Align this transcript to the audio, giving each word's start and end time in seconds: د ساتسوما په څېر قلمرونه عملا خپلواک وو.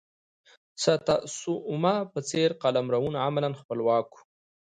د 0.73 0.75
ساتسوما 0.83 1.95
په 2.11 2.19
څېر 2.29 2.49
قلمرونه 2.63 3.17
عملا 3.27 3.49
خپلواک 3.61 4.07
وو. 4.11 4.21